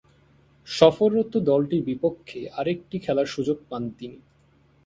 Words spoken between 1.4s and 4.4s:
দলটির বিপক্ষে আরেকটি খেলার সুযোগ পান তিনি।